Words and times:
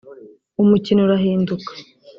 umukino 0.61 0.99
urahinduka 1.03 1.71